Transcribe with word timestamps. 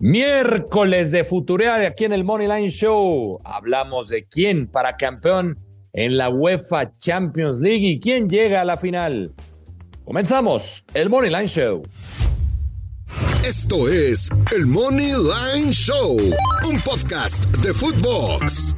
Miércoles 0.00 1.10
de 1.10 1.24
Futurear 1.24 1.84
aquí 1.84 2.04
en 2.04 2.12
el 2.12 2.22
Moneyline 2.22 2.70
Show. 2.70 3.40
Hablamos 3.44 4.08
de 4.08 4.28
quién 4.28 4.68
para 4.68 4.96
campeón 4.96 5.58
en 5.92 6.16
la 6.16 6.28
UEFA 6.28 6.96
Champions 6.98 7.58
League 7.58 7.84
y 7.84 7.98
quién 7.98 8.30
llega 8.30 8.60
a 8.60 8.64
la 8.64 8.76
final. 8.76 9.34
Comenzamos 10.04 10.84
el 10.94 11.10
Moneyline 11.10 11.48
Show. 11.48 11.82
Esto 13.44 13.88
es 13.88 14.30
el 14.56 14.68
Moneyline 14.68 15.72
Show, 15.72 16.16
un 16.68 16.80
podcast 16.82 17.44
de 17.56 17.74
Footbox. 17.74 18.76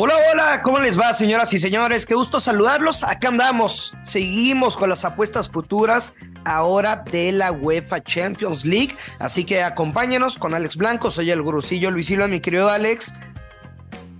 Hola, 0.00 0.14
hola, 0.32 0.62
¿cómo 0.62 0.78
les 0.78 0.96
va, 0.96 1.12
señoras 1.12 1.52
y 1.52 1.58
señores? 1.58 2.06
Qué 2.06 2.14
gusto 2.14 2.38
saludarlos. 2.38 3.02
Acá 3.02 3.30
andamos. 3.30 3.94
Seguimos 4.04 4.76
con 4.76 4.90
las 4.90 5.04
apuestas 5.04 5.48
futuras 5.48 6.14
ahora 6.44 7.02
de 7.10 7.32
la 7.32 7.50
UEFA 7.50 8.00
Champions 8.00 8.64
League. 8.64 8.96
Así 9.18 9.44
que 9.44 9.64
acompáñenos 9.64 10.38
con 10.38 10.54
Alex 10.54 10.76
Blanco. 10.76 11.10
Soy 11.10 11.32
el 11.32 11.42
gurusillo 11.42 11.90
Luis 11.90 12.06
Silva, 12.06 12.28
mi 12.28 12.38
querido 12.38 12.70
Alex. 12.70 13.12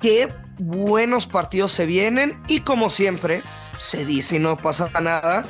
Qué 0.00 0.26
buenos 0.58 1.28
partidos 1.28 1.70
se 1.70 1.86
vienen 1.86 2.42
y 2.48 2.62
como 2.62 2.90
siempre 2.90 3.42
se 3.78 4.04
dice 4.04 4.34
y 4.34 4.38
no 4.40 4.56
pasa 4.56 4.90
nada, 5.00 5.44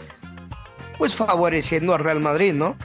pues 0.98 1.14
favoreciendo 1.14 1.94
al 1.94 2.04
Real 2.04 2.20
Madrid, 2.20 2.52
¿no? 2.52 2.76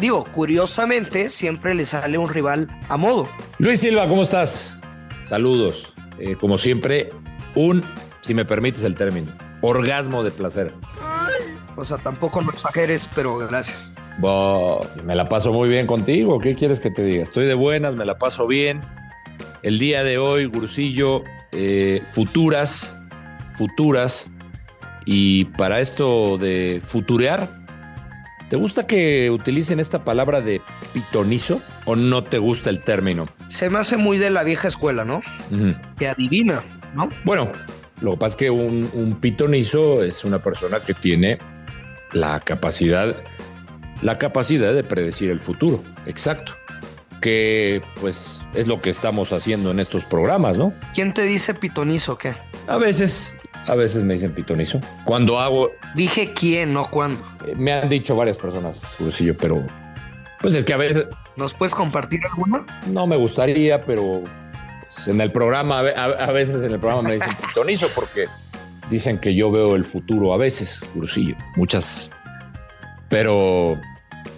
Digo, 0.00 0.24
curiosamente 0.32 1.28
siempre 1.28 1.74
le 1.74 1.84
sale 1.84 2.16
un 2.16 2.30
rival 2.30 2.66
a 2.88 2.96
modo. 2.96 3.28
Luis 3.58 3.78
Silva, 3.78 4.08
¿cómo 4.08 4.22
estás? 4.22 4.74
Saludos. 5.22 5.92
Eh, 6.18 6.36
como 6.36 6.58
siempre, 6.58 7.08
un, 7.54 7.84
si 8.20 8.34
me 8.34 8.44
permites 8.44 8.82
el 8.82 8.96
término, 8.96 9.32
orgasmo 9.60 10.22
de 10.22 10.30
placer. 10.30 10.74
O 11.76 11.84
sea, 11.84 11.96
tampoco 11.98 12.42
no 12.42 12.50
exageres, 12.50 13.08
pero 13.14 13.38
gracias. 13.38 13.92
me 15.04 15.14
la 15.14 15.28
paso 15.28 15.52
muy 15.52 15.68
bien 15.68 15.86
contigo. 15.86 16.40
¿Qué 16.40 16.54
quieres 16.54 16.80
que 16.80 16.90
te 16.90 17.04
diga? 17.04 17.22
Estoy 17.22 17.46
de 17.46 17.54
buenas, 17.54 17.94
me 17.94 18.04
la 18.04 18.18
paso 18.18 18.46
bien. 18.46 18.80
El 19.62 19.78
día 19.78 20.02
de 20.02 20.18
hoy, 20.18 20.46
Gursillo, 20.46 21.22
eh, 21.52 22.02
futuras, 22.12 23.00
futuras. 23.52 24.30
Y 25.04 25.46
para 25.46 25.80
esto 25.80 26.36
de 26.36 26.82
futurear, 26.84 27.48
¿te 28.50 28.56
gusta 28.56 28.86
que 28.86 29.30
utilicen 29.30 29.80
esta 29.80 30.04
palabra 30.04 30.40
de 30.40 30.60
pitonizo 30.92 31.62
o 31.88 31.96
no 31.96 32.22
te 32.22 32.36
gusta 32.36 32.68
el 32.68 32.80
término? 32.80 33.28
Se 33.48 33.70
me 33.70 33.78
hace 33.78 33.96
muy 33.96 34.18
de 34.18 34.28
la 34.28 34.44
vieja 34.44 34.68
escuela, 34.68 35.06
¿no? 35.06 35.22
Que 35.96 36.08
adivina, 36.08 36.62
¿no? 36.94 37.08
Bueno, 37.24 37.50
lo 38.02 38.12
que 38.12 38.16
pasa 38.18 38.32
es 38.32 38.36
que 38.36 38.50
un, 38.50 39.18
pitonizo 39.22 40.02
es 40.02 40.22
una 40.22 40.38
persona 40.38 40.80
que 40.80 40.92
tiene 40.92 41.38
la 42.12 42.40
capacidad, 42.40 43.16
la 44.02 44.18
capacidad 44.18 44.74
de 44.74 44.84
predecir 44.84 45.30
el 45.30 45.40
futuro. 45.40 45.82
Exacto. 46.04 46.52
Que 47.22 47.80
pues 48.00 48.42
es 48.54 48.66
lo 48.66 48.82
que 48.82 48.90
estamos 48.90 49.32
haciendo 49.32 49.70
en 49.70 49.80
estos 49.80 50.04
programas, 50.04 50.58
¿no? 50.58 50.74
¿Quién 50.92 51.14
te 51.14 51.22
dice 51.22 51.54
pitonizo 51.54 52.12
o 52.12 52.18
qué? 52.18 52.34
A 52.66 52.76
veces, 52.76 53.34
a 53.66 53.74
veces 53.74 54.04
me 54.04 54.12
dicen 54.12 54.34
pitonizo. 54.34 54.78
Cuando 55.04 55.40
hago. 55.40 55.68
Dije 55.94 56.34
quién, 56.34 56.74
no 56.74 56.90
cuándo. 56.90 57.24
Eh, 57.46 57.54
me 57.56 57.72
han 57.72 57.88
dicho 57.88 58.14
varias 58.14 58.36
personas, 58.36 58.98
yo, 58.98 59.36
pero 59.38 59.64
pues 60.42 60.54
es 60.54 60.64
que 60.64 60.74
a 60.74 60.76
veces. 60.76 61.06
¿Nos 61.38 61.54
puedes 61.54 61.72
compartir 61.72 62.20
alguna? 62.28 62.66
No 62.88 63.06
me 63.06 63.16
gustaría, 63.16 63.84
pero 63.84 64.22
en 65.06 65.20
el 65.20 65.30
programa, 65.30 65.78
a, 65.78 66.32
veces 66.32 66.64
en 66.64 66.72
el 66.72 66.80
programa 66.80 67.08
me 67.08 67.14
dicen 67.14 67.30
pitonizo 67.36 67.88
porque 67.94 68.26
dicen 68.90 69.18
que 69.18 69.36
yo 69.36 69.50
veo 69.52 69.76
el 69.76 69.84
futuro 69.84 70.34
a 70.34 70.36
veces, 70.36 70.84
Cursillo. 70.92 71.36
Muchas. 71.54 72.10
Pero. 73.08 73.80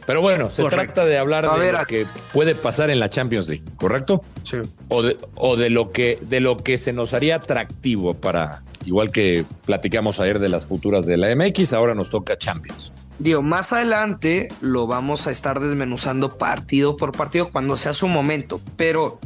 Pero 0.04 0.20
bueno, 0.20 0.50
se 0.50 0.64
trata 0.64 1.06
de 1.06 1.16
hablar 1.16 1.48
de 1.58 1.72
lo 1.72 1.86
que 1.86 2.04
puede 2.32 2.54
pasar 2.54 2.90
en 2.90 3.00
la 3.00 3.08
Champions 3.08 3.48
League, 3.48 3.64
¿correcto? 3.76 4.22
Sí. 4.42 4.58
O 4.88 5.02
de, 5.02 5.16
o 5.36 5.56
de 5.56 5.70
lo 5.70 5.92
que 5.92 6.18
de 6.20 6.40
lo 6.40 6.58
que 6.58 6.78
se 6.78 6.92
nos 6.92 7.14
haría 7.14 7.36
atractivo 7.36 8.14
para, 8.14 8.62
igual 8.84 9.10
que 9.10 9.44
platicamos 9.64 10.18
ayer 10.18 10.38
de 10.38 10.48
las 10.48 10.66
futuras 10.66 11.06
de 11.06 11.16
la 11.16 11.34
MX, 11.34 11.72
ahora 11.72 11.94
nos 11.94 12.10
toca 12.10 12.36
Champions. 12.36 12.92
Digo, 13.20 13.42
más 13.42 13.74
adelante 13.74 14.48
lo 14.62 14.86
vamos 14.86 15.26
a 15.26 15.30
estar 15.30 15.60
desmenuzando 15.60 16.38
partido 16.38 16.96
por 16.96 17.12
partido 17.12 17.52
cuando 17.52 17.76
sea 17.76 17.92
su 17.92 18.08
momento, 18.08 18.62
pero 18.76 19.20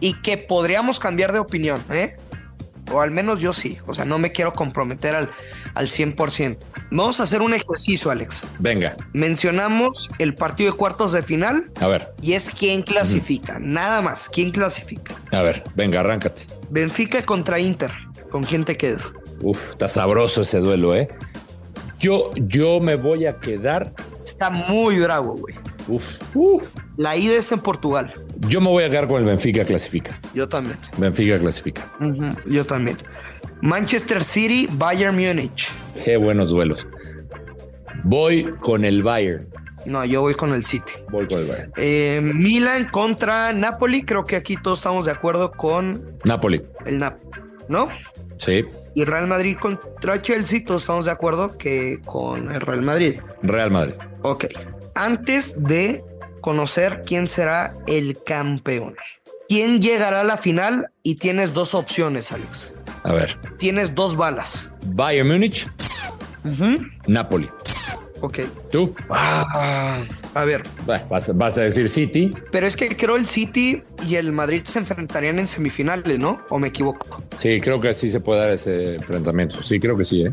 y 0.00 0.14
que 0.14 0.36
podríamos 0.38 0.98
cambiar 0.98 1.32
de 1.32 1.38
opinión, 1.38 1.80
¿eh? 1.90 2.16
O 2.90 3.00
al 3.00 3.12
menos 3.12 3.40
yo 3.40 3.52
sí, 3.52 3.78
o 3.86 3.94
sea, 3.94 4.04
no 4.04 4.18
me 4.18 4.32
quiero 4.32 4.54
comprometer 4.54 5.14
al, 5.14 5.30
al 5.74 5.86
100%. 5.86 6.58
Vamos 6.90 7.20
a 7.20 7.24
hacer 7.24 7.40
un 7.42 7.54
ejercicio, 7.54 8.10
Alex. 8.10 8.44
Venga. 8.58 8.96
Mencionamos 9.12 10.10
el 10.18 10.34
partido 10.34 10.72
de 10.72 10.76
cuartos 10.76 11.12
de 11.12 11.22
final. 11.22 11.70
A 11.80 11.86
ver. 11.86 12.08
Y 12.20 12.32
es 12.32 12.50
quién 12.50 12.82
clasifica, 12.82 13.58
nada 13.60 14.00
más, 14.02 14.28
quién 14.28 14.50
clasifica. 14.50 15.14
A 15.30 15.42
ver, 15.42 15.62
venga, 15.76 16.00
arráncate. 16.00 16.42
Benfica 16.70 17.22
contra 17.22 17.60
Inter, 17.60 17.92
¿con 18.30 18.42
quién 18.42 18.64
te 18.64 18.76
quedas? 18.76 19.14
Uf, 19.42 19.70
está 19.70 19.86
sabroso 19.86 20.42
ese 20.42 20.58
duelo, 20.58 20.96
¿eh? 20.96 21.08
Yo, 21.98 22.30
yo 22.36 22.78
me 22.80 22.94
voy 22.94 23.26
a 23.26 23.38
quedar. 23.38 23.92
Está 24.24 24.50
muy 24.50 24.98
bravo, 25.00 25.34
güey. 25.34 25.54
Uf, 25.88 26.04
uf. 26.34 26.62
La 26.96 27.16
ida 27.16 27.34
es 27.34 27.50
en 27.50 27.60
Portugal. 27.60 28.12
Yo 28.48 28.60
me 28.60 28.68
voy 28.68 28.84
a 28.84 28.90
quedar 28.90 29.08
con 29.08 29.18
el 29.18 29.24
Benfica 29.24 29.64
clasifica. 29.64 30.18
Yo 30.34 30.48
también. 30.48 30.78
Benfica 30.96 31.38
clasifica. 31.38 31.90
Yo 32.46 32.64
también. 32.64 32.98
Manchester 33.62 34.22
City, 34.22 34.68
Bayern 34.70 35.16
Múnich. 35.16 35.68
Qué 36.04 36.16
buenos 36.16 36.50
duelos. 36.50 36.86
Voy 38.04 38.44
con 38.60 38.84
el 38.84 39.02
Bayern. 39.02 39.44
No, 39.84 40.04
yo 40.04 40.20
voy 40.20 40.34
con 40.34 40.52
el 40.52 40.64
City. 40.64 40.92
Voy 41.10 41.26
con 41.26 41.40
el 41.40 41.48
Bayern. 41.48 41.72
Eh, 41.76 42.20
Milan 42.22 42.88
contra 42.90 43.52
Napoli. 43.52 44.02
Creo 44.02 44.24
que 44.24 44.36
aquí 44.36 44.56
todos 44.56 44.78
estamos 44.78 45.06
de 45.06 45.12
acuerdo 45.12 45.50
con 45.50 46.04
Napoli. 46.24 46.60
El 46.86 47.00
Nap, 47.00 47.18
¿no? 47.68 47.88
Sí 48.38 48.64
y 48.98 49.04
Real 49.04 49.28
Madrid 49.28 49.56
contra 49.56 50.20
Chelsea, 50.20 50.64
todos 50.64 50.82
estamos 50.82 51.04
de 51.04 51.12
acuerdo 51.12 51.56
que 51.56 52.00
con 52.04 52.52
el 52.52 52.60
Real 52.60 52.82
Madrid. 52.82 53.20
Real 53.42 53.70
Madrid. 53.70 53.94
Ok. 54.22 54.46
Antes 54.96 55.62
de 55.62 56.02
conocer 56.40 57.02
quién 57.06 57.28
será 57.28 57.72
el 57.86 58.20
campeón. 58.24 58.96
¿Quién 59.48 59.80
llegará 59.80 60.22
a 60.22 60.24
la 60.24 60.36
final? 60.36 60.90
Y 61.04 61.14
tienes 61.14 61.54
dos 61.54 61.76
opciones, 61.76 62.32
Alex. 62.32 62.74
A 63.04 63.12
ver. 63.12 63.38
Tienes 63.58 63.94
dos 63.94 64.16
balas. 64.16 64.72
Bayern 64.86 65.28
Múnich. 65.28 65.68
Napoli. 67.06 67.48
Ok. 68.20 68.40
¿Tú? 68.72 68.96
Ah, 69.10 70.02
a 70.34 70.44
ver. 70.44 70.62
Vas, 70.86 71.36
vas, 71.36 71.58
a 71.58 71.62
decir 71.62 71.88
City. 71.88 72.30
Pero 72.50 72.66
es 72.66 72.76
que 72.76 72.88
creo 72.88 73.16
el 73.16 73.26
City 73.26 73.82
y 74.06 74.16
el 74.16 74.32
Madrid 74.32 74.62
se 74.64 74.78
enfrentarían 74.78 75.38
en 75.38 75.46
semifinales, 75.46 76.18
¿no? 76.18 76.42
¿O 76.50 76.58
me 76.58 76.68
equivoco? 76.68 77.22
Sí, 77.38 77.60
creo 77.60 77.80
que 77.80 77.94
sí 77.94 78.10
se 78.10 78.20
puede 78.20 78.40
dar 78.40 78.50
ese 78.50 78.96
enfrentamiento. 78.96 79.62
Sí, 79.62 79.80
creo 79.80 79.96
que 79.96 80.04
sí, 80.04 80.22
¿eh? 80.22 80.32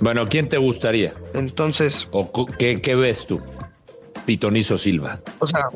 Bueno, 0.00 0.28
¿quién 0.28 0.48
te 0.48 0.58
gustaría? 0.58 1.12
Entonces. 1.34 2.08
¿O 2.10 2.46
qué, 2.46 2.80
qué 2.80 2.94
ves 2.94 3.26
tú? 3.26 3.40
Pitonizo 4.24 4.78
Silva. 4.78 5.20
O 5.38 5.46
sea, 5.46 5.68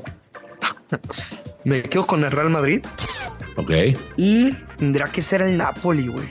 me 1.64 1.82
quedo 1.82 2.06
con 2.06 2.24
el 2.24 2.30
Real 2.30 2.50
Madrid. 2.50 2.84
Ok. 3.56 3.70
Y 4.16 4.52
tendrá 4.76 5.10
que 5.10 5.20
ser 5.22 5.42
el 5.42 5.56
Napoli, 5.56 6.06
güey. 6.06 6.28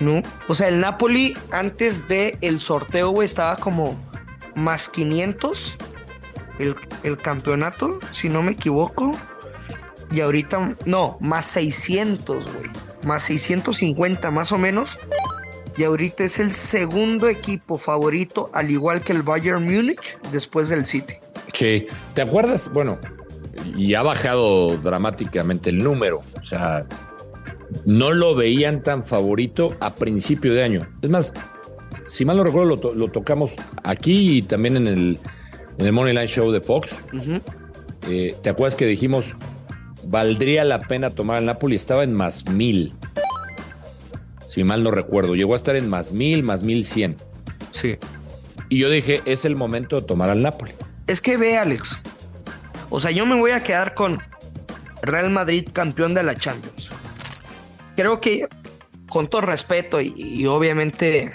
¿No? 0.00 0.22
O 0.48 0.54
sea, 0.54 0.68
el 0.68 0.80
Napoli 0.80 1.36
antes 1.52 2.08
de 2.08 2.36
el 2.40 2.60
sorteo, 2.60 3.10
güey, 3.10 3.26
estaba 3.26 3.56
como 3.56 3.96
más 4.54 4.88
500 4.88 5.78
el, 6.58 7.16
campeonato, 7.16 7.98
si 8.10 8.28
no 8.28 8.42
me 8.42 8.52
equivoco. 8.52 9.16
Y 10.10 10.20
ahorita, 10.20 10.76
no, 10.84 11.16
más 11.20 11.46
600, 11.46 12.44
güey. 12.44 12.70
Más 13.04 13.24
650 13.24 14.30
más 14.30 14.52
o 14.52 14.58
menos. 14.58 14.98
Y 15.76 15.84
ahorita 15.84 16.24
es 16.24 16.38
el 16.38 16.52
segundo 16.52 17.28
equipo 17.28 17.78
favorito, 17.78 18.50
al 18.52 18.70
igual 18.70 19.02
que 19.02 19.12
el 19.12 19.22
Bayern 19.22 19.64
Múnich, 19.64 20.18
después 20.30 20.68
del 20.68 20.86
City. 20.86 21.14
Sí, 21.52 21.86
¿te 22.14 22.22
acuerdas? 22.22 22.70
Bueno, 22.72 22.98
y 23.76 23.94
ha 23.94 24.02
bajado 24.02 24.76
dramáticamente 24.78 25.70
el 25.70 25.82
número. 25.82 26.22
O 26.38 26.42
sea, 26.42 26.86
no 27.84 28.12
lo 28.12 28.34
veían 28.34 28.82
tan 28.82 29.04
favorito 29.04 29.74
a 29.80 29.94
principio 29.94 30.54
de 30.54 30.62
año. 30.62 30.88
Es 31.02 31.10
más, 31.10 31.34
si 32.04 32.24
mal 32.24 32.36
no 32.36 32.44
recuerdo, 32.44 32.94
lo, 32.94 33.08
tocamos 33.08 33.52
aquí 33.82 34.38
y 34.38 34.42
también 34.42 34.76
en 34.76 34.86
el, 34.86 35.18
en 35.78 35.86
el 35.86 35.92
Moneyline 35.92 36.26
Show 36.26 36.50
de 36.50 36.60
Fox. 36.60 37.04
Eh, 38.08 38.34
¿Te 38.42 38.50
acuerdas 38.50 38.76
que 38.76 38.86
dijimos, 38.86 39.36
valdría 40.04 40.64
la 40.64 40.80
pena 40.80 41.10
tomar 41.10 41.38
al 41.38 41.46
Napoli? 41.46 41.76
Estaba 41.76 42.04
en 42.04 42.12
más 42.12 42.46
mil. 42.46 42.94
Si 44.46 44.62
mal 44.62 44.82
no 44.84 44.90
recuerdo. 44.90 45.34
Llegó 45.34 45.54
a 45.54 45.56
estar 45.56 45.76
en 45.76 45.88
más 45.88 46.12
mil, 46.12 46.42
más 46.42 46.62
mil 46.62 46.84
cien. 46.84 47.16
Sí. 47.70 47.96
Y 48.68 48.78
yo 48.78 48.88
dije, 48.88 49.22
es 49.24 49.44
el 49.44 49.56
momento 49.56 50.00
de 50.00 50.06
tomar 50.06 50.30
al 50.30 50.42
Napoli. 50.42 50.72
Es 51.06 51.20
que 51.20 51.36
ve, 51.36 51.56
Alex. 51.56 51.98
O 52.90 53.00
sea, 53.00 53.10
yo 53.10 53.26
me 53.26 53.36
voy 53.36 53.50
a 53.50 53.62
quedar 53.62 53.94
con 53.94 54.22
Real 55.02 55.30
Madrid 55.30 55.68
campeón 55.72 56.14
de 56.14 56.22
la 56.22 56.36
Champions. 56.36 56.90
Creo 57.96 58.20
que, 58.20 58.46
con 59.08 59.28
todo 59.28 59.42
respeto 59.42 60.00
y 60.00 60.46
obviamente 60.46 61.34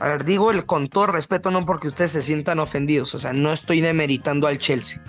a 0.00 0.08
ver, 0.10 0.24
digo 0.24 0.50
el 0.50 0.66
con 0.66 0.88
todo 0.88 1.08
respeto, 1.08 1.50
no 1.50 1.64
porque 1.66 1.88
ustedes 1.88 2.12
se 2.12 2.22
sientan 2.22 2.60
ofendidos, 2.60 3.14
o 3.14 3.18
sea, 3.18 3.32
no 3.32 3.52
estoy 3.52 3.80
demeritando 3.80 4.46
al 4.46 4.58
Chelsea. 4.58 5.02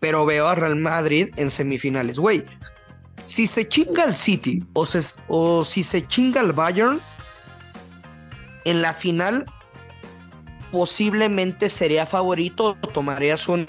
pero 0.00 0.24
veo 0.24 0.48
a 0.48 0.54
Real 0.54 0.76
Madrid 0.76 1.28
en 1.36 1.50
semifinales. 1.50 2.18
Güey, 2.18 2.44
si 3.24 3.46
se 3.46 3.68
chinga 3.68 4.04
el 4.04 4.16
City 4.16 4.64
o, 4.72 4.86
o 5.28 5.64
si 5.64 5.84
se 5.84 6.06
chinga 6.06 6.40
el 6.40 6.52
Bayern, 6.52 7.00
en 8.64 8.82
la 8.82 8.94
final 8.94 9.44
posiblemente 10.72 11.68
sería 11.68 12.06
favorito, 12.06 12.76
tomarías 12.94 13.48
un 13.48 13.66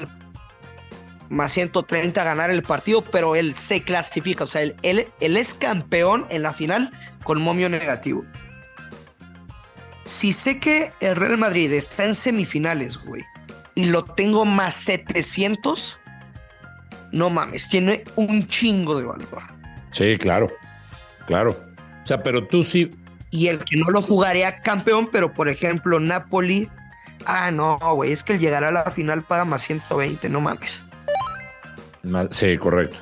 más 1.30 1.54
130 1.54 2.22
a 2.22 2.26
ganar 2.26 2.50
el 2.50 2.62
partido, 2.62 3.04
pero 3.04 3.36
él 3.36 3.56
se 3.56 3.84
clasifica, 3.84 4.44
o 4.44 4.48
sea, 4.48 4.62
él, 4.62 4.76
él, 4.82 5.38
es 5.38 5.54
campeón 5.54 6.26
en 6.30 6.44
la 6.44 6.54
final 6.54 6.90
con 7.24 7.42
momio 7.42 7.70
negativo. 7.70 8.26
Si 10.06 10.34
sé 10.34 10.60
que 10.60 10.92
el 11.00 11.16
Real 11.16 11.38
Madrid 11.38 11.72
está 11.74 12.06
en 12.06 12.16
semifinales, 12.16 12.98
güey, 12.98 13.24
y 13.76 13.86
lo 13.86 14.04
tengo 14.04 14.46
más 14.46 14.74
700, 14.76 16.00
no 17.12 17.30
mames, 17.30 17.70
tiene 17.70 18.04
un 18.16 18.48
chingo 18.48 18.98
de 18.98 19.06
valor. 19.06 19.44
Sí, 19.92 20.18
claro, 20.18 20.52
claro. 21.28 21.52
O 22.04 22.06
sea, 22.06 22.24
pero 22.24 22.48
tú 22.48 22.64
sí. 22.64 22.90
Y 23.30 23.48
el 23.48 23.60
que 23.60 23.78
no 23.78 23.90
lo 23.92 24.02
jugaría 24.02 24.62
campeón, 24.62 25.10
pero 25.12 25.34
por 25.34 25.50
ejemplo, 25.50 26.00
Napoli. 26.00 26.70
Ah, 27.26 27.52
no, 27.52 27.78
güey, 27.78 28.12
es 28.12 28.24
que 28.24 28.34
el 28.34 28.40
llegar 28.40 28.64
a 28.64 28.72
la 28.72 28.90
final 28.90 29.22
paga 29.24 29.46
más 29.46 29.62
120, 29.64 30.28
no 30.30 30.42
mames. 30.42 30.84
Sí, 32.32 32.58
correcto. 32.58 32.98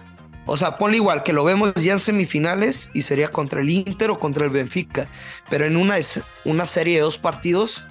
O 0.51 0.57
sea, 0.57 0.77
ponle 0.79 0.97
igual 0.97 1.21
que 1.21 1.31
lo 1.31 1.43
vemos 1.43 1.75
ya 1.75 1.93
en 1.93 1.99
semifinales 1.99 2.89
y 2.95 3.03
sería 3.03 3.27
contra 3.27 3.61
el 3.61 3.69
Inter 3.69 4.09
o 4.09 4.17
contra 4.17 4.45
el 4.45 4.49
Benfica. 4.49 5.07
Pero 5.47 5.65
en 5.65 5.77
una, 5.77 5.97
una 6.43 6.65
serie 6.65 6.95
de 6.95 7.01
dos 7.01 7.19
partidos, 7.19 7.83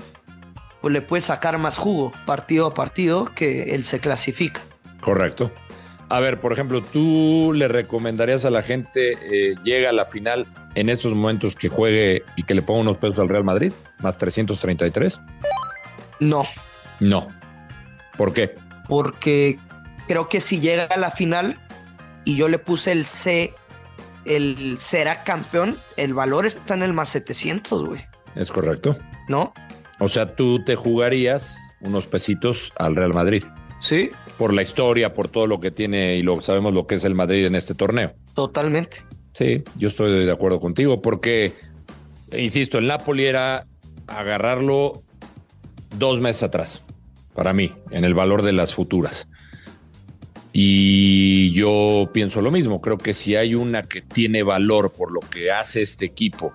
pues 0.80 0.92
le 0.92 1.00
puede 1.00 1.20
sacar 1.20 1.56
más 1.58 1.78
jugo 1.78 2.12
partido 2.26 2.66
a 2.66 2.74
partido 2.74 3.26
que 3.26 3.74
él 3.74 3.84
se 3.84 4.00
clasifica. 4.00 4.60
Correcto. 5.00 5.52
A 6.08 6.18
ver, 6.18 6.40
por 6.40 6.52
ejemplo, 6.52 6.82
¿tú 6.82 7.52
le 7.54 7.68
recomendarías 7.68 8.44
a 8.44 8.50
la 8.50 8.62
gente, 8.62 9.12
eh, 9.12 9.54
llega 9.62 9.90
a 9.90 9.92
la 9.92 10.04
final 10.04 10.48
en 10.74 10.88
estos 10.88 11.14
momentos 11.14 11.54
que 11.54 11.68
juegue 11.68 12.24
y 12.34 12.42
que 12.42 12.54
le 12.54 12.62
ponga 12.62 12.80
unos 12.80 12.98
pesos 12.98 13.20
al 13.20 13.28
Real 13.28 13.44
Madrid? 13.44 13.72
Más 14.00 14.18
333. 14.18 15.20
No. 16.18 16.44
No. 16.98 17.28
¿Por 18.16 18.32
qué? 18.32 18.54
Porque 18.88 19.60
creo 20.08 20.28
que 20.28 20.40
si 20.40 20.58
llega 20.58 20.84
a 20.86 20.96
la 20.96 21.12
final 21.12 21.60
y 22.28 22.36
yo 22.36 22.46
le 22.48 22.58
puse 22.58 22.92
el 22.92 23.06
C, 23.06 23.54
el 24.26 24.76
será 24.78 25.24
campeón, 25.24 25.78
el 25.96 26.12
valor 26.12 26.44
está 26.44 26.74
en 26.74 26.82
el 26.82 26.92
más 26.92 27.08
700, 27.08 27.86
güey. 27.86 28.02
Es 28.34 28.52
correcto. 28.52 28.98
¿No? 29.28 29.54
O 29.98 30.10
sea, 30.10 30.26
tú 30.26 30.62
te 30.62 30.76
jugarías 30.76 31.56
unos 31.80 32.06
pesitos 32.06 32.74
al 32.76 32.96
Real 32.96 33.14
Madrid. 33.14 33.42
Sí. 33.80 34.10
Por 34.36 34.52
la 34.52 34.60
historia, 34.60 35.14
por 35.14 35.28
todo 35.28 35.46
lo 35.46 35.58
que 35.58 35.70
tiene 35.70 36.16
y 36.16 36.22
lo 36.22 36.38
sabemos 36.42 36.74
lo 36.74 36.86
que 36.86 36.96
es 36.96 37.04
el 37.04 37.14
Madrid 37.14 37.46
en 37.46 37.54
este 37.54 37.74
torneo. 37.74 38.12
Totalmente. 38.34 39.06
Sí, 39.32 39.64
yo 39.76 39.88
estoy 39.88 40.26
de 40.26 40.30
acuerdo 40.30 40.60
contigo 40.60 41.00
porque, 41.00 41.54
insisto, 42.30 42.76
el 42.76 42.88
Napoli 42.88 43.24
era 43.24 43.66
agarrarlo 44.06 45.02
dos 45.96 46.20
meses 46.20 46.42
atrás, 46.42 46.82
para 47.32 47.54
mí, 47.54 47.72
en 47.90 48.04
el 48.04 48.12
valor 48.12 48.42
de 48.42 48.52
las 48.52 48.74
futuras. 48.74 49.28
Y 50.60 51.52
yo 51.52 52.10
pienso 52.12 52.40
lo 52.40 52.50
mismo, 52.50 52.80
creo 52.80 52.98
que 52.98 53.14
si 53.14 53.36
hay 53.36 53.54
una 53.54 53.84
que 53.84 54.02
tiene 54.02 54.42
valor 54.42 54.90
por 54.90 55.12
lo 55.12 55.20
que 55.20 55.52
hace 55.52 55.82
este 55.82 56.04
equipo 56.04 56.52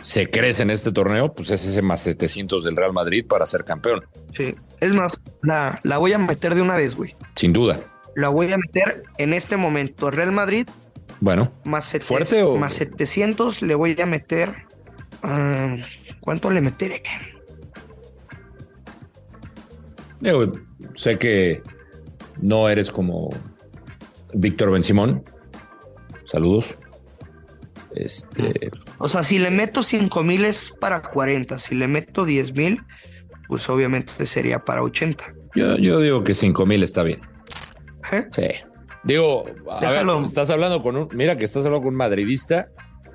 se 0.00 0.30
crece 0.30 0.62
en 0.62 0.70
este 0.70 0.92
torneo, 0.92 1.34
pues 1.34 1.50
es 1.50 1.62
ese 1.66 1.82
más 1.82 2.00
700 2.00 2.64
del 2.64 2.74
Real 2.74 2.94
Madrid 2.94 3.26
para 3.28 3.44
ser 3.44 3.66
campeón. 3.66 4.06
Sí, 4.30 4.54
es 4.80 4.94
más, 4.94 5.20
la, 5.42 5.78
la 5.82 5.98
voy 5.98 6.14
a 6.14 6.18
meter 6.18 6.54
de 6.54 6.62
una 6.62 6.74
vez, 6.74 6.96
güey. 6.96 7.14
Sin 7.34 7.52
duda. 7.52 7.80
La 8.16 8.30
voy 8.30 8.50
a 8.50 8.56
meter 8.56 9.02
en 9.18 9.34
este 9.34 9.58
momento. 9.58 10.10
Real 10.10 10.32
Madrid. 10.32 10.66
Bueno. 11.20 11.52
Más, 11.64 11.94
¿fuerte 12.00 12.42
o... 12.42 12.56
más 12.56 12.72
700 12.72 13.60
le 13.60 13.74
voy 13.74 13.94
a 14.00 14.06
meter. 14.06 14.54
Ah, 15.22 15.76
¿Cuánto 16.20 16.50
le 16.50 16.62
meteré? 16.62 17.02
Yo 20.22 20.50
sé 20.94 21.18
que 21.18 21.60
no 22.40 22.68
eres 22.68 22.90
como 22.90 23.30
Víctor 24.34 24.70
Ben 24.70 24.82
Simón. 24.82 25.24
Saludos. 26.24 26.78
Este. 27.94 28.70
O 28.98 29.08
sea, 29.08 29.22
si 29.22 29.38
le 29.38 29.50
meto 29.50 29.82
5 29.82 30.22
mil 30.24 30.44
es 30.44 30.70
para 30.80 31.02
40. 31.02 31.58
Si 31.58 31.74
le 31.74 31.88
meto 31.88 32.24
10 32.24 32.54
mil, 32.54 32.80
pues 33.48 33.68
obviamente 33.68 34.26
sería 34.26 34.60
para 34.60 34.82
80. 34.82 35.24
Yo, 35.54 36.00
digo 36.00 36.24
que 36.24 36.34
5 36.34 36.64
mil 36.66 36.82
está 36.82 37.02
bien. 37.02 37.20
¿Eh? 38.10 38.24
Sí. 38.30 38.48
Digo, 39.04 39.44
estás 40.24 40.50
hablando 40.50 40.80
con 40.80 40.96
un. 40.96 41.08
Mira 41.14 41.36
que 41.36 41.44
estás 41.44 41.66
hablando 41.66 41.84
con 41.84 41.94
un 41.94 41.98
madridista. 41.98 42.68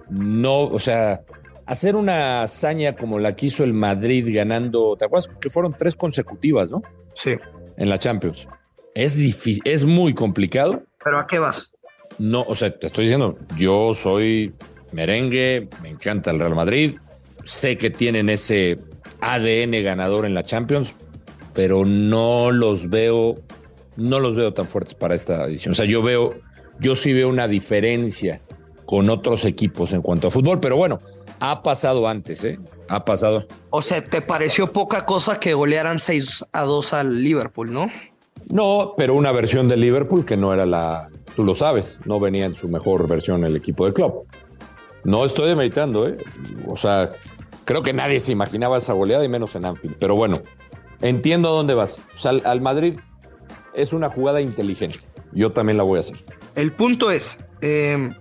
No, 0.09 0.63
o 0.63 0.79
sea, 0.79 1.21
hacer 1.65 1.95
una 1.95 2.43
hazaña 2.43 2.93
como 2.93 3.19
la 3.19 3.35
que 3.35 3.47
hizo 3.47 3.63
el 3.63 3.73
Madrid 3.73 4.27
ganando. 4.33 4.95
¿Te 4.97 5.05
acuerdas 5.05 5.27
que 5.39 5.49
fueron 5.49 5.73
tres 5.73 5.95
consecutivas, 5.95 6.71
no? 6.71 6.81
Sí. 7.15 7.35
En 7.77 7.89
la 7.89 7.97
Champions. 7.97 8.47
Es 8.97 9.15
difícil, 9.15 9.61
es 9.63 9.85
muy 9.85 10.15
complicado. 10.15 10.81
¿Pero 11.03 11.19
a 11.19 11.27
qué 11.27 11.37
vas? 11.37 11.75
No, 12.17 12.41
o 12.41 12.55
sea, 12.55 12.75
te 12.75 12.87
estoy 12.87 13.03
diciendo, 13.03 13.35
yo 13.55 13.93
soy 13.93 14.55
merengue, 14.91 15.69
me 15.83 15.89
encanta 15.89 16.31
el 16.31 16.39
Real 16.39 16.55
Madrid, 16.55 16.97
sé 17.45 17.77
que 17.77 17.91
tienen 17.91 18.27
ese 18.27 18.77
ADN 19.21 19.83
ganador 19.83 20.25
en 20.25 20.33
la 20.33 20.41
Champions, 20.41 20.95
pero 21.53 21.85
no 21.85 22.49
los 22.49 22.89
veo, 22.89 23.35
no 23.97 24.19
los 24.19 24.35
veo 24.35 24.55
tan 24.55 24.67
fuertes 24.67 24.95
para 24.95 25.13
esta 25.13 25.43
edición. 25.45 25.73
O 25.73 25.75
sea, 25.75 25.85
yo 25.85 26.01
veo, 26.01 26.33
yo 26.79 26.95
sí 26.95 27.13
veo 27.13 27.29
una 27.29 27.47
diferencia 27.47 28.41
con 28.87 29.11
otros 29.11 29.45
equipos 29.45 29.93
en 29.93 30.01
cuanto 30.01 30.29
a 30.29 30.31
fútbol, 30.31 30.59
pero 30.59 30.75
bueno, 30.75 30.97
ha 31.39 31.61
pasado 31.61 32.07
antes, 32.07 32.43
¿eh? 32.43 32.57
Ha 32.89 33.05
pasado. 33.05 33.47
O 33.69 33.83
sea, 33.83 34.03
¿te 34.03 34.23
pareció 34.23 34.73
poca 34.73 35.05
cosa 35.05 35.39
que 35.39 35.53
golearan 35.53 35.99
6 35.99 36.47
a 36.51 36.63
2 36.63 36.93
al 36.93 37.23
Liverpool, 37.23 37.71
no? 37.71 37.91
No, 38.49 38.93
pero 38.95 39.13
una 39.13 39.31
versión 39.31 39.67
de 39.67 39.77
Liverpool 39.77 40.25
que 40.25 40.37
no 40.37 40.53
era 40.53 40.65
la, 40.65 41.09
tú 41.35 41.43
lo 41.43 41.53
sabes, 41.53 41.99
no 42.05 42.19
venía 42.19 42.45
en 42.45 42.55
su 42.55 42.67
mejor 42.67 43.07
versión 43.07 43.43
el 43.43 43.55
equipo 43.55 43.85
de 43.85 43.93
club. 43.93 44.25
No 45.03 45.25
estoy 45.25 45.55
meditando, 45.55 46.07
¿eh? 46.07 46.17
O 46.67 46.75
sea, 46.77 47.09
creo 47.65 47.83
que 47.83 47.93
nadie 47.93 48.19
se 48.19 48.31
imaginaba 48.31 48.77
esa 48.77 48.93
goleada 48.93 49.23
y 49.23 49.29
menos 49.29 49.55
en 49.55 49.65
Anfield. 49.65 49.97
Pero 49.99 50.15
bueno, 50.15 50.41
entiendo 51.01 51.49
a 51.49 51.51
dónde 51.51 51.73
vas. 51.73 52.01
O 52.15 52.17
sea, 52.17 52.31
al, 52.31 52.61
Madrid 52.61 52.97
es 53.73 53.93
una 53.93 54.09
jugada 54.09 54.41
inteligente. 54.41 54.99
Yo 55.31 55.51
también 55.51 55.77
la 55.77 55.83
voy 55.83 55.97
a 55.97 55.99
hacer. 55.99 56.17
El 56.55 56.71
punto 56.71 57.11
es, 57.11 57.43
em, 57.61 58.15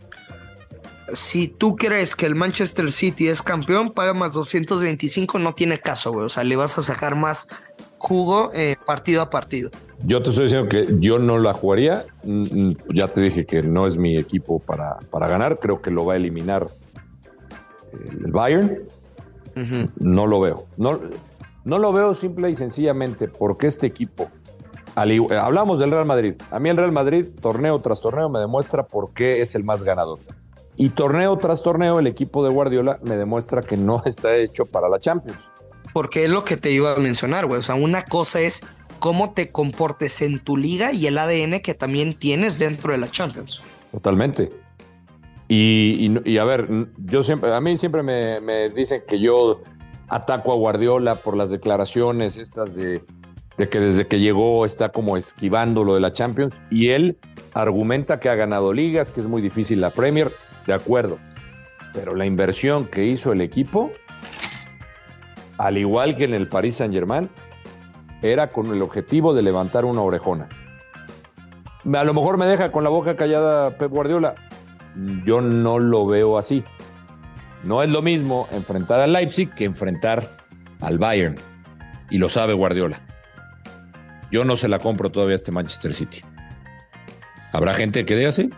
si 1.13 1.49
tú 1.49 1.77
crees 1.77 2.17
que 2.17 2.27
el 2.27 2.35
Manchester 2.35 2.91
City 2.93 3.29
es 3.29 3.43
campeón, 3.43 3.93
paga 3.93 4.13
más 4.13 4.33
225, 4.33 5.39
no 5.39 5.55
tiene 5.55 5.79
caso, 5.79 6.13
güey. 6.13 6.27
O 6.27 6.29
sea, 6.29 6.45
le 6.45 6.57
vas 6.57 6.77
a 6.79 6.83
sacar 6.83 7.15
más 7.15 7.49
jugo 7.99 8.51
eh, 8.53 8.77
partido 8.85 9.23
a 9.23 9.31
partido. 9.31 9.71
Yo 10.05 10.23
te 10.23 10.31
estoy 10.31 10.45
diciendo 10.45 10.69
que 10.69 10.87
yo 11.01 11.19
no 11.19 11.39
la 11.39 11.55
jugaría. 11.55 12.05
Mm, 12.25 12.43
mm, 12.43 12.77
ya 12.95 13.09
te 13.09 13.21
dije 13.21 13.47
que 13.47 13.63
no 13.63 13.87
es 13.87 13.97
mi 13.97 14.17
equipo 14.17 14.59
para, 14.59 14.99
para 15.11 15.27
ganar. 15.29 15.59
Creo 15.59 15.81
que 15.81 15.91
lo 15.91 16.05
va 16.05 16.15
a 16.15 16.17
eliminar 16.17 16.67
el 17.93 18.31
Bayern. 18.33 18.83
No 19.99 20.27
lo 20.27 20.41
veo. 20.41 20.67
No, 20.77 21.01
no 21.65 21.79
lo 21.79 21.93
veo 21.93 22.15
simple 22.15 22.51
y 22.51 22.55
sencillamente 22.55 23.27
porque 23.27 23.67
este 23.67 23.87
equipo, 23.87 24.29
hablamos 24.95 25.79
del 25.79 25.91
Real 25.91 26.07
Madrid. 26.07 26.35
A 26.51 26.61
mí 26.61 26.69
el 26.69 26.77
Real 26.77 26.93
Madrid, 26.93 27.27
torneo 27.41 27.79
tras 27.79 28.01
torneo, 28.01 28.29
me 28.29 28.39
demuestra 28.39 28.87
por 28.87 29.15
qué 29.15 29.41
es 29.41 29.55
el 29.55 29.65
más 29.65 29.83
ganador. 29.83 30.19
Y 30.77 30.91
torneo 30.91 31.39
tras 31.39 31.63
torneo, 31.63 31.99
el 31.99 32.07
equipo 32.07 32.45
de 32.45 32.51
Guardiola 32.51 32.99
me 33.03 33.17
demuestra 33.17 33.63
que 33.63 33.77
no 33.77 34.03
está 34.05 34.37
hecho 34.37 34.67
para 34.67 34.89
la 34.89 34.99
Champions. 34.99 35.51
Porque 35.95 36.25
es 36.25 36.31
lo 36.31 36.45
que 36.45 36.59
te 36.59 36.71
iba 36.71 36.93
a 36.93 36.97
mencionar, 36.97 37.47
güey. 37.47 37.59
O 37.59 37.63
sea, 37.63 37.75
una 37.75 38.03
cosa 38.03 38.41
es 38.41 38.63
cómo 38.99 39.33
te 39.33 39.51
comportes 39.51 40.23
en 40.23 40.39
tu 40.39 40.57
liga 40.57 40.93
y 40.93 41.07
el 41.07 41.19
ADN 41.19 41.61
que 41.61 41.75
también 41.75 42.19
tienes 42.19 42.59
dentro 42.59 42.93
de 42.93 42.99
la 42.99 43.11
Champions. 43.11 43.63
Totalmente. 43.93 44.51
Y, 45.49 46.39
a 46.39 46.45
ver, 46.45 46.69
yo 46.99 47.23
siempre, 47.23 47.55
a 47.55 47.61
mí 47.61 47.77
siempre 47.77 48.03
me, 48.03 48.71
dicen 48.71 49.03
que 49.07 49.21
yo 49.21 49.63
ataco 50.09 50.53
a 50.53 50.57
Guardiola 50.57 51.17
por 51.17 51.37
las 51.37 51.51
declaraciones 51.51 52.37
estas 52.37 52.75
de, 52.75 53.03
de, 53.57 53.69
que 53.69 53.79
desde 53.79 54.07
que 54.09 54.19
llegó 54.19 54.65
está 54.65 54.91
como 54.91 55.17
esquivando 55.17 55.85
lo 55.85 55.95
de 55.95 56.01
la 56.01 56.13
Champions 56.13 56.61
y 56.71 56.89
él 56.89 57.19
argumenta 57.55 58.19
que 58.19 58.29
ha 58.29 58.35
ganado 58.35 58.73
ligas, 58.73 59.11
que 59.13 59.21
es 59.21 59.27
muy 59.27 59.41
difícil 59.41 59.81
la 59.81 59.91
Premier, 59.91 60.33
de 60.67 60.75
acuerdo, 60.75 61.19
pero 61.93 62.15
la 62.15 62.27
inversión 62.27 62.87
que 62.87 63.05
hizo 63.05 63.33
el 63.33 63.41
equipo, 63.41 63.93
al 65.59 65.79
igual 65.79 66.17
que 66.17 66.25
en 66.25 66.35
el 66.35 66.49
Paris 66.49 66.77
Saint 66.77 66.93
Germain, 66.93 67.31
era 68.23 68.49
con 68.49 68.73
el 68.75 68.83
objetivo 68.83 69.35
de 69.35 69.43
levantar 69.43 69.85
una 69.85 70.03
orejona. 70.03 70.49
A 71.95 72.05
lo 72.05 72.15
mejor 72.15 72.37
me 72.37 72.47
deja 72.47 72.73
con 72.73 72.83
la 72.83 72.91
boca 72.91 73.17
callada 73.17 73.77
Pep 73.79 73.91
Guardiola. 73.91 74.35
Yo 75.25 75.41
no 75.41 75.79
lo 75.79 76.07
veo 76.07 76.39
así. 76.39 76.65
No 77.65 77.83
es 77.83 77.91
lo 77.91 78.03
mismo 78.03 78.49
enfrentar 78.51 79.01
al 79.01 79.13
Leipzig 79.13 79.53
que 79.55 79.65
enfrentar 79.65 80.27
al 80.81 80.99
Bayern. 80.99 81.37
Y 82.11 82.19
lo 82.19 82.29
sabe 82.29 82.55
Guardiola. 82.55 83.01
Yo 84.31 84.45
no 84.45 84.57
se 84.57 84.69
la 84.69 84.79
compro 84.79 85.11
todavía 85.11 85.35
a 85.35 85.37
este 85.37 85.53
Manchester 85.53 85.93
City. 85.93 86.23
Habrá 87.53 87.75
gente 87.75 88.05
que 88.05 88.17
diga 88.17 88.31
así. 88.31 88.51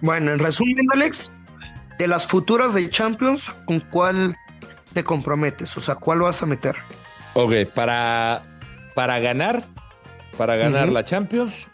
Bueno, 0.00 0.32
en 0.32 0.38
resumen, 0.38 0.86
Alex, 0.92 1.34
de 1.98 2.08
las 2.08 2.26
futuras 2.26 2.74
de 2.74 2.88
Champions, 2.88 3.50
¿con 3.66 3.80
cuál 3.80 4.36
te 4.92 5.02
comprometes? 5.02 5.76
O 5.76 5.80
sea, 5.80 5.96
¿cuál 5.96 6.20
vas 6.20 6.42
a 6.42 6.46
meter? 6.46 6.76
Ok, 7.34 7.52
para, 7.74 8.42
para 8.94 9.18
ganar, 9.20 9.64
para 10.36 10.56
ganar 10.56 10.90
la 10.92 11.04
Champions, 11.04 11.68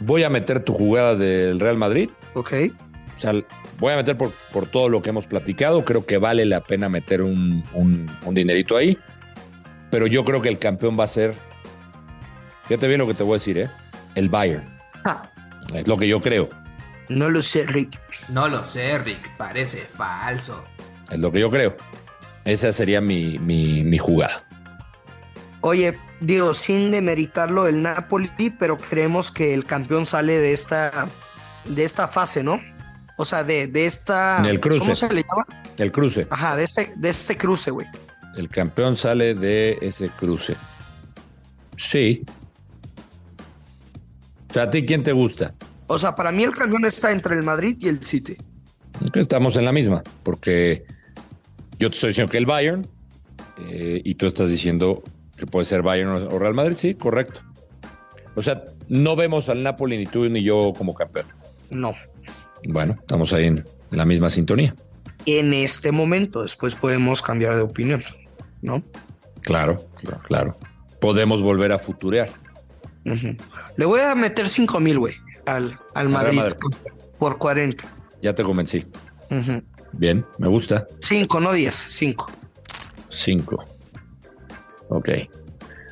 voy 0.00 0.22
a 0.24 0.30
meter 0.30 0.60
tu 0.60 0.72
jugada 0.72 1.14
del 1.16 1.60
Real 1.60 1.76
Madrid. 1.78 2.10
Ok. 2.34 2.52
O 3.16 3.18
sea, 3.18 3.32
voy 3.78 3.92
a 3.92 3.96
meter 3.96 4.16
por, 4.16 4.32
por 4.52 4.66
todo 4.66 4.88
lo 4.88 5.02
que 5.02 5.10
hemos 5.10 5.26
platicado. 5.26 5.84
Creo 5.84 6.04
que 6.04 6.18
vale 6.18 6.44
la 6.44 6.62
pena 6.62 6.88
meter 6.88 7.22
un, 7.22 7.62
un, 7.72 8.10
un 8.24 8.34
dinerito 8.34 8.76
ahí. 8.76 8.98
Pero 9.90 10.06
yo 10.08 10.24
creo 10.24 10.42
que 10.42 10.48
el 10.48 10.58
campeón 10.58 10.98
va 10.98 11.04
a 11.04 11.08
ser. 11.08 11.34
Fíjate 12.66 12.88
bien 12.88 12.98
lo 12.98 13.06
que 13.06 13.14
te 13.14 13.22
voy 13.22 13.34
a 13.34 13.36
decir, 13.36 13.58
¿eh? 13.58 13.70
El 14.14 14.28
Bayern. 14.28 14.76
Ah, 15.04 15.30
Es 15.74 15.86
lo 15.86 15.96
que 15.96 16.08
yo 16.08 16.20
creo. 16.20 16.48
no 17.08 17.28
lo 17.28 17.42
sé, 17.42 17.64
Rick. 17.66 18.00
No 18.28 18.48
lo 18.48 18.64
sé, 18.64 18.98
Rick, 18.98 19.36
parece 19.36 19.78
falso. 19.78 20.64
Es 21.10 21.18
lo 21.18 21.30
que 21.30 21.40
yo 21.40 21.50
creo. 21.50 21.76
Esa 22.44 22.72
sería 22.72 23.00
mi, 23.00 23.38
mi, 23.38 23.84
mi 23.84 23.98
jugada. 23.98 24.44
Oye, 25.66 25.98
digo, 26.20 26.52
sin 26.52 26.90
demeritarlo 26.90 27.66
el 27.66 27.80
Napoli, 27.80 28.28
pero 28.58 28.76
creemos 28.76 29.32
que 29.32 29.54
el 29.54 29.64
campeón 29.64 30.04
sale 30.04 30.36
de 30.36 30.52
esta, 30.52 31.06
de 31.64 31.84
esta 31.84 32.06
fase, 32.06 32.42
¿no? 32.42 32.60
O 33.16 33.24
sea, 33.24 33.44
de, 33.44 33.66
de 33.66 33.86
esta. 33.86 34.42
Cruce. 34.60 34.80
¿Cómo 34.80 34.94
se 34.94 35.14
le 35.14 35.22
llama? 35.22 35.46
El 35.78 35.90
cruce. 35.90 36.26
Ajá, 36.28 36.54
de 36.54 36.64
ese, 36.64 36.92
de 36.96 37.08
ese 37.08 37.38
cruce, 37.38 37.70
güey. 37.70 37.86
El 38.36 38.50
campeón 38.50 38.94
sale 38.94 39.32
de 39.32 39.78
ese 39.80 40.10
cruce. 40.10 40.54
Sí. 41.76 42.26
O 44.50 44.52
sea, 44.52 44.64
¿a 44.64 44.70
ti 44.70 44.84
quién 44.84 45.02
te 45.02 45.12
gusta? 45.12 45.54
O 45.86 45.98
sea, 45.98 46.14
para 46.14 46.30
mí 46.30 46.44
el 46.44 46.52
campeón 46.52 46.84
está 46.84 47.10
entre 47.10 47.36
el 47.36 47.42
Madrid 47.42 47.78
y 47.80 47.88
el 47.88 48.04
City. 48.04 48.36
Que 49.14 49.20
estamos 49.20 49.56
en 49.56 49.64
la 49.64 49.72
misma, 49.72 50.02
porque 50.24 50.84
yo 51.78 51.88
te 51.88 51.94
estoy 51.94 52.10
diciendo 52.10 52.30
que 52.30 52.36
el 52.36 52.44
Bayern 52.44 52.86
eh, 53.70 54.02
y 54.04 54.14
tú 54.16 54.26
estás 54.26 54.50
diciendo 54.50 55.02
que 55.44 55.50
puede 55.50 55.66
ser 55.66 55.82
Bayern 55.82 56.10
o 56.10 56.38
Real 56.38 56.54
Madrid, 56.54 56.76
sí, 56.76 56.94
correcto. 56.94 57.42
O 58.34 58.42
sea, 58.42 58.64
no 58.88 59.14
vemos 59.16 59.48
al 59.48 59.62
Napoli 59.62 59.96
ni 59.96 60.06
tú 60.06 60.28
ni 60.28 60.42
yo 60.42 60.72
como 60.76 60.94
campeón. 60.94 61.26
No. 61.70 61.94
Bueno, 62.66 62.96
estamos 63.00 63.32
ahí 63.32 63.46
en 63.46 63.64
la 63.90 64.04
misma 64.04 64.30
sintonía. 64.30 64.74
En 65.26 65.52
este 65.52 65.92
momento, 65.92 66.42
después 66.42 66.74
podemos 66.74 67.22
cambiar 67.22 67.54
de 67.56 67.62
opinión, 67.62 68.02
¿no? 68.62 68.82
Claro, 69.42 69.84
claro, 70.00 70.20
claro. 70.22 70.56
Podemos 71.00 71.42
volver 71.42 71.72
a 71.72 71.78
futurear. 71.78 72.28
Le 73.04 73.84
voy 73.84 74.00
a 74.00 74.14
meter 74.14 74.48
5 74.48 74.80
mil, 74.80 74.98
güey, 74.98 75.14
al, 75.44 75.78
al 75.94 76.08
Madrid, 76.08 76.38
Madrid. 76.38 76.56
por 77.18 77.38
40. 77.38 77.84
Ya 78.22 78.34
te 78.34 78.42
convencí. 78.42 78.86
Bien, 79.92 80.24
me 80.38 80.48
gusta. 80.48 80.86
5, 81.02 81.40
no 81.40 81.52
10, 81.52 81.74
5. 81.74 82.30
Cinco. 83.10 83.64
Ok. 84.88 85.08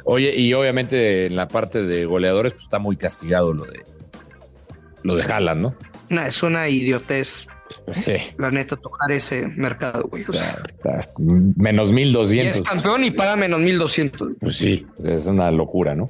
Oye, 0.04 0.34
y 0.36 0.52
obviamente 0.54 1.26
en 1.26 1.36
la 1.36 1.48
parte 1.48 1.82
de 1.82 2.04
goleadores, 2.06 2.52
pues 2.54 2.64
está 2.64 2.78
muy 2.78 2.96
castigado 2.96 3.52
lo 3.54 3.64
de 3.64 3.82
lo 5.04 5.16
de 5.16 5.22
Haaland, 5.24 5.60
¿no? 5.62 5.74
es 6.26 6.42
una 6.42 6.68
idiotez, 6.68 7.46
Sí. 7.92 8.12
la 8.38 8.50
neta, 8.50 8.76
tocar 8.76 9.10
ese 9.12 9.48
mercado, 9.48 10.04
güey. 10.08 10.24
O 10.28 10.32
sea, 10.32 10.60
Está- 10.68 11.00
está 11.00 11.14
menos 11.18 11.88
y 11.90 11.92
es 11.92 11.94
1200. 11.94 12.62
campeón 12.68 13.02
y 13.04 13.10
paga 13.12 13.34
menos 13.36 13.60
1200. 13.60 14.28
Pues 14.40 14.56
sí, 14.56 14.84
es 15.04 15.26
una 15.26 15.50
locura, 15.50 15.94
¿no? 15.94 16.08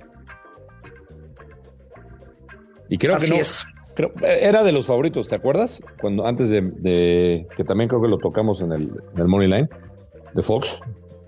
Y 2.88 2.98
creo 2.98 3.14
Así 3.16 3.28
que 3.30 3.36
no. 3.36 3.40
es. 3.40 3.64
creo- 3.94 4.12
era 4.22 4.64
de 4.64 4.72
los 4.72 4.86
favoritos, 4.86 5.28
¿te 5.28 5.36
acuerdas? 5.36 5.80
Cuando 6.00 6.26
antes 6.26 6.50
de, 6.50 6.60
de- 6.62 7.46
que 7.56 7.64
también 7.64 7.88
creo 7.88 8.02
que 8.02 8.08
lo 8.08 8.18
tocamos 8.18 8.60
en 8.60 8.72
el, 8.72 8.82
en 9.14 9.18
el 9.20 9.28
Money 9.28 9.48
Line 9.48 9.68
de 10.34 10.42
Fox, 10.42 10.80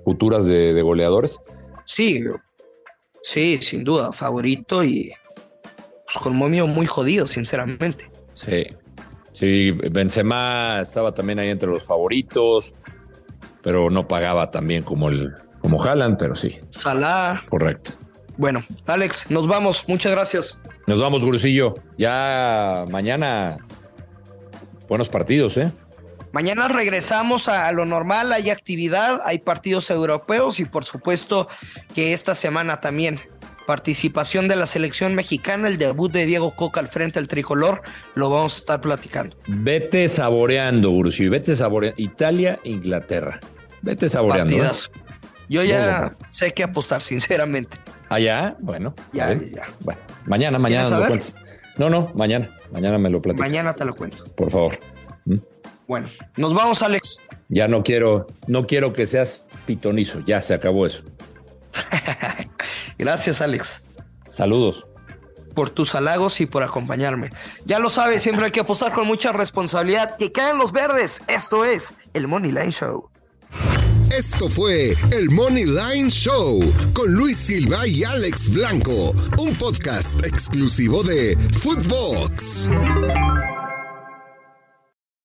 futuras 0.04 0.46
de, 0.46 0.72
de 0.74 0.82
goleadores. 0.82 1.38
Sí, 1.84 2.22
sí, 3.22 3.58
sin 3.62 3.84
duda, 3.84 4.12
favorito 4.12 4.84
y 4.84 5.12
pues 6.04 6.16
con 6.22 6.36
momio 6.36 6.66
muy 6.66 6.86
jodido, 6.86 7.26
sinceramente. 7.26 8.10
Sí. 8.34 8.66
Sí, 9.32 9.72
Benzema 9.72 10.78
estaba 10.80 11.12
también 11.12 11.40
ahí 11.40 11.48
entre 11.48 11.68
los 11.68 11.82
favoritos, 11.84 12.72
pero 13.62 13.90
no 13.90 14.06
pagaba 14.06 14.50
tan 14.52 14.66
bien 14.68 14.84
como 14.84 15.08
el 15.08 15.32
como 15.58 15.82
Haaland, 15.82 16.18
pero 16.18 16.36
sí, 16.36 16.54
Salah. 16.70 17.42
correcto. 17.48 17.92
Bueno, 18.36 18.64
Alex, 18.86 19.30
nos 19.30 19.48
vamos. 19.48 19.88
Muchas 19.88 20.12
gracias. 20.12 20.62
Nos 20.86 21.00
vamos, 21.00 21.24
Gurusillo. 21.24 21.74
Ya 21.98 22.84
mañana 22.90 23.56
buenos 24.88 25.08
partidos, 25.08 25.56
¿eh? 25.56 25.72
Mañana 26.34 26.66
regresamos 26.66 27.46
a, 27.48 27.68
a 27.68 27.72
lo 27.72 27.86
normal, 27.86 28.32
hay 28.32 28.50
actividad, 28.50 29.20
hay 29.24 29.38
partidos 29.38 29.88
europeos 29.88 30.58
y 30.58 30.64
por 30.64 30.84
supuesto 30.84 31.48
que 31.94 32.12
esta 32.12 32.34
semana 32.34 32.80
también 32.80 33.20
participación 33.68 34.48
de 34.48 34.56
la 34.56 34.66
selección 34.66 35.14
mexicana, 35.14 35.68
el 35.68 35.78
debut 35.78 36.10
de 36.10 36.26
Diego 36.26 36.50
Coca 36.56 36.80
al 36.80 36.88
frente 36.88 37.20
al 37.20 37.28
tricolor, 37.28 37.82
lo 38.16 38.30
vamos 38.30 38.56
a 38.56 38.58
estar 38.58 38.80
platicando. 38.80 39.36
Vete 39.46 40.08
saboreando, 40.08 40.90
Gurusillo. 40.90 41.30
Vete 41.30 41.54
saboreando. 41.54 42.02
Italia, 42.02 42.58
Inglaterra. 42.64 43.38
Vete 43.82 44.08
saboreando. 44.08 44.56
¿eh? 44.56 44.72
Yo 45.48 45.62
ya 45.62 46.16
sé 46.28 46.52
qué 46.52 46.64
apostar, 46.64 47.00
sinceramente. 47.00 47.78
Allá, 48.08 48.56
bueno. 48.58 48.92
Ya, 49.12 49.26
a 49.26 49.28
ver. 49.28 49.50
ya. 49.50 49.68
Bueno, 49.80 50.00
mañana, 50.26 50.58
mañana 50.58 50.88
¿Quieres 50.88 50.98
nos 50.98 51.06
cuentas. 51.06 51.36
No, 51.76 51.88
no, 51.90 52.10
mañana. 52.16 52.48
Mañana 52.72 52.98
me 52.98 53.08
lo 53.08 53.22
platicas. 53.22 53.48
Mañana 53.48 53.72
te 53.72 53.84
lo 53.84 53.94
cuento. 53.94 54.24
Por 54.34 54.50
favor. 54.50 54.76
¿Mm? 55.26 55.36
Bueno, 55.86 56.08
nos 56.36 56.54
vamos, 56.54 56.82
Alex. 56.82 57.18
Ya 57.48 57.68
no 57.68 57.82
quiero, 57.82 58.26
no 58.46 58.66
quiero 58.66 58.92
que 58.92 59.06
seas 59.06 59.42
pitonizo. 59.66 60.20
Ya 60.26 60.40
se 60.40 60.54
acabó 60.54 60.86
eso. 60.86 61.02
Gracias, 62.98 63.40
Alex, 63.40 63.84
Saludos. 64.28 64.86
por 65.54 65.70
tus 65.70 65.94
halagos 65.94 66.40
y 66.40 66.46
por 66.46 66.62
acompañarme. 66.62 67.30
Ya 67.64 67.78
lo 67.78 67.90
sabes, 67.90 68.22
siempre 68.22 68.46
hay 68.46 68.52
que 68.52 68.60
apostar 68.60 68.92
con 68.92 69.06
mucha 69.06 69.32
responsabilidad. 69.32 70.16
Que 70.16 70.32
caen 70.32 70.58
los 70.58 70.72
verdes. 70.72 71.22
Esto 71.28 71.64
es 71.64 71.94
el 72.14 72.26
Money 72.28 72.50
Line 72.52 72.70
Show. 72.72 73.08
Esto 74.16 74.48
fue 74.48 74.94
el 75.12 75.30
Money 75.30 75.64
Line 75.64 76.08
Show 76.10 76.60
con 76.92 77.12
Luis 77.12 77.36
Silva 77.36 77.86
y 77.86 78.04
Alex 78.04 78.52
Blanco, 78.52 79.12
un 79.38 79.54
podcast 79.56 80.24
exclusivo 80.24 81.02
de 81.02 81.36
Footbox. 81.52 82.70